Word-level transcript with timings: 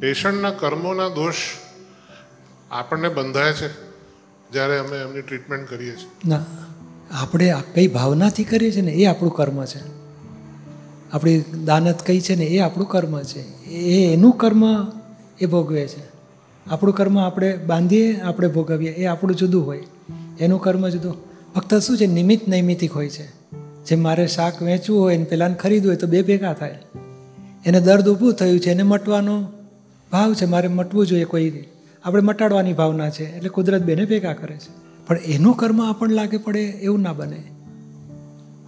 પેશન્ટના 0.00 0.50
કર્મોના 0.50 1.08
દોષ 1.08 1.34
આપણને 2.70 3.08
બંધાય 3.08 3.52
છે 3.52 3.68
જ્યારે 4.52 4.78
અમે 4.78 4.96
એમની 4.96 5.22
ટ્રીટમેન્ટ 5.22 5.68
કરીએ 5.68 5.96
છીએ. 5.96 6.28
ના, 6.28 6.44
આપણે 7.10 7.54
કઈ 7.74 7.86
ભાવનાથી 7.86 8.44
કરીએ 8.44 8.72
છીએ 8.72 8.82
ને, 8.82 8.92
એ 8.92 9.04
આપણું 9.04 9.32
કર્મ 9.32 9.64
છે. 9.64 9.78
આપણી 11.12 11.44
દાનત 11.64 12.02
કઈ 12.02 12.20
છે 12.20 12.34
ને, 12.34 12.44
એ 12.44 12.58
આપણું 12.58 12.88
કર્મ 12.88 13.22
છે. 13.22 13.40
એ 13.64 14.12
એનું 14.12 14.32
કર્મ 14.32 14.64
એ 15.40 15.46
ભોગવે 15.46 15.88
છે. 15.88 16.02
આપણું 16.70 16.94
કર્મ 16.94 17.18
આપણે 17.18 17.56
બાંધીએ, 17.56 18.20
આપણે 18.20 18.48
ભોગવીએ, 18.48 18.90
એ 18.90 19.04
આપણું 19.04 19.36
જુદું 19.36 19.66
હોય. 19.66 19.86
એનું 20.40 20.60
કર્મ 20.60 20.88
જુદું. 20.88 21.16
ફક્ત 21.54 21.74
શું 21.74 21.98
છે, 21.98 22.06
નિમિત્ત 22.06 22.48
નૈમિતિક 22.48 22.92
હોય 22.92 23.08
છે. 23.08 23.26
જે 23.84 23.94
મારે 23.94 24.26
શાક 24.26 24.62
વેચવું 24.62 25.00
હોય 25.00 25.16
ને 25.16 25.24
પેલાને 25.24 25.54
ખરીદવું 25.54 25.88
હોય 25.88 25.96
તો 25.96 26.06
બે 26.06 26.22
ભેગા 26.22 26.52
થાય. 26.52 26.78
એને 27.66 27.80
દર્દ 27.80 28.08
ઊભું 28.08 28.32
થયું 28.32 28.60
છે, 28.60 28.70
એને 28.70 28.82
મટવાનો 28.82 29.52
ભાવ 30.12 30.34
છે, 30.34 30.44
મારે 30.44 30.68
મટવું 30.68 31.06
જોઈએ 31.06 31.24
કોઈ 31.24 31.64
આપણે 32.04 32.22
મટાડવાની 32.22 32.72
ભાવના 32.72 33.10
છે, 33.10 33.36
એટલે 33.36 33.48
કુદરત 33.48 33.82
બેને 33.82 34.04
ભેગા 34.04 34.32
કરે 34.32 34.56
છે. 34.56 34.90
પણ 35.06 35.18
એનું 35.18 35.56
કર્મ 35.56 35.90
આપણને 35.90 36.14
લાગે 36.14 36.36
પડે, 36.36 36.62
એવું 36.62 37.00
ના 37.00 37.12
બને. 37.12 37.44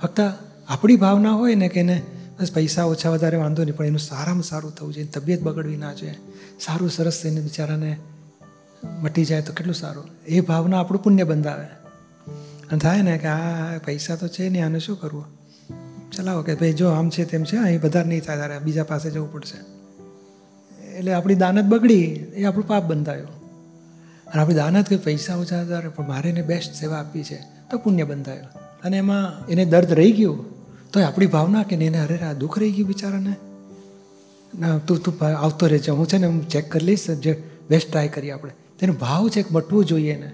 ફક્ત 0.03 0.21
આપણી 0.69 0.97
ભાવના 0.97 1.31
હોય 1.31 1.55
ને 1.55 1.69
કે 1.69 1.81
એને 1.81 2.03
બસ 2.41 2.53
પૈસા 2.53 2.85
ઓછા 2.85 3.11
વધારે 3.11 3.37
વાંધો 3.37 3.65
નહીં, 3.65 3.77
પણ 3.77 3.87
એનું 3.87 3.99
સારામાં 3.99 4.43
સારું 4.43 4.75
થવું 4.75 4.95
જોઈએ, 4.95 5.07
તબિયત 5.07 5.43
બગડવી 5.43 5.77
ના 5.77 5.93
જોઈએ. 5.93 6.15
સારું, 6.61 6.91
સરસ 6.91 7.23
થઈને 7.23 7.41
બિચારાને 7.41 7.97
મટી 9.03 9.25
જાય 9.25 9.43
તો 9.43 9.53
કેટલું 9.53 9.75
સારું. 9.75 10.05
એ 10.27 10.41
ભાવના 10.41 10.81
આપણું 10.81 11.03
પુણ્ય 11.03 11.25
બંધાવે. 11.25 11.65
અને 12.71 12.79
થાય 12.79 13.03
ને 13.03 13.19
કે 13.19 13.29
આ 13.29 13.79
પૈસા 13.79 14.17
તો 14.17 14.29
છે 14.29 14.49
નહીં, 14.49 14.67
આને 14.67 14.79
શું 14.79 15.01
કરવું? 15.01 15.25
ચલાવો 16.11 16.43
કે 16.43 16.55
ભાઈ, 16.55 16.73
જો 16.73 16.89
આમ 16.89 17.11
છે 17.11 17.25
તેમ 17.25 17.45
છે, 17.45 17.57
અહીં 17.57 17.81
વધારે 17.81 18.09
નહીં 18.09 18.21
થાય, 18.21 18.37
તારે 18.37 18.59
બીજા 18.59 18.85
પાસે 18.85 19.11
જવું 19.11 19.33
પડશે. 19.33 19.82
એટલે 20.99 21.13
આપણી 21.13 21.35
દાનત 21.35 21.65
બગડી, 21.65 22.03
એ 22.35 22.45
આપણું 22.45 22.69
પાપ 22.69 22.85
બંધાયું. 22.85 23.29
અને 24.27 24.43
આપણી 24.43 24.55
દાનત 24.55 24.89
કે 24.89 24.97
પૈસા 24.97 25.37
ઓછા 25.37 25.61
હતા 25.63 25.81
પણ 25.81 26.09
મારે 26.09 26.31
એને 26.31 26.43
બેસ્ટ 26.43 26.75
સેવા 26.75 26.97
આપી 26.97 27.23
છે, 27.25 27.39
તો 27.71 27.79
પુણ્ય 27.79 28.05
બંધાયું. 28.05 28.45
અને 28.85 28.97
એમાં 28.97 29.47
એને 29.47 29.65
દર્દ 29.65 29.93
રહી 29.93 30.13
ગયું, 30.13 30.45
તો 30.93 31.03
આપણી 31.03 31.27
ભાવના 31.27 31.63
કે 31.63 31.77
એને 31.77 31.99
અરે, 31.99 32.19
આ 32.19 32.33
દુઃખ 32.33 32.59
રહી 32.59 32.71
ગયું 32.71 32.89
બિચારાને. 32.89 33.35
ના, 34.59 34.79
તું 34.79 34.99
તું 34.99 35.27
આવતો 35.27 35.67
રહેજે, 35.67 35.91
હું 35.91 36.07
છે 36.07 36.19
ને 36.19 36.27
હું 36.27 36.49
ચેક 36.49 36.73
કરી 36.73 36.87
લઈશ, 36.87 37.11
જે 37.11 37.43
બેસ્ટ 37.71 37.91
ટ્રાય 37.91 38.09
કરીએ 38.09 38.31
આપણે. 38.31 38.53
તેનો 38.79 38.93
ભાવ 38.93 39.29
છે 39.29 39.43
કે 39.43 39.49
મટવું 39.53 39.85
જોઈએ 39.85 40.17
ને 40.17 40.33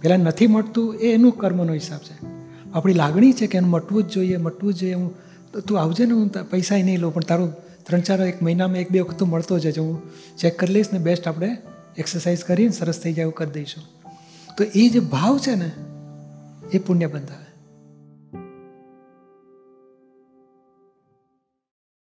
પેલા 0.00 0.16
નથી 0.16 0.46
મટતું, 0.46 0.94
એ 0.94 1.14
એનું 1.14 1.32
કર્મનો 1.32 1.72
હિસાબ 1.72 1.98
છે. 1.98 2.32
આપણી 2.72 2.92
લાગણી 2.92 3.32
છે 3.32 3.46
કે 3.46 3.58
એનું 3.58 3.70
મટવું 3.70 4.02
જ 4.02 4.08
જોઈએ, 4.08 4.36
મટવું 4.36 4.74
જ 4.74 4.76
જોઈએ, 4.76 4.94
હું, 4.94 5.14
તો 5.52 5.60
તું 5.60 5.80
આવજે 5.80 6.04
ને, 6.06 6.12
હું 6.12 6.50
પૈસા 6.50 6.74
નહીં 6.74 6.98
લઉં, 6.98 7.14
પણ 7.14 7.22
તારું 7.22 7.52
ત્રણ 7.82 8.00
ચાર 8.00 8.26
એક 8.26 8.42
મહિનામાં 8.42 8.76
એક 8.76 8.90
બે 8.90 9.00
વખત 9.00 9.18
તો 9.18 9.26
મળતો 9.26 9.58
જજે 9.58 9.80
હું 9.80 10.02
ચેક 10.38 10.58
કરી 10.58 10.72
લઈશ 10.72 10.92
ને 10.92 10.98
બેસ્ટ 10.98 11.28
આપણે 11.28 11.56
એક્સરસાઇઝ 11.98 12.44
કરીને 12.44 12.72
સરસ 12.72 12.98
થઈ 12.98 13.12
જાય 13.12 13.22
એવું 13.22 13.34
કરી 13.34 13.50
દઈશું. 13.50 13.84
તો 14.58 14.64
એ 14.64 14.88
જે 14.88 15.00
ભાવ 15.00 15.38
છે 15.38 15.54
ને, 15.54 15.70
એ 16.72 16.78
પુણ્ય 16.78 17.06
બંધાવે 17.06 17.51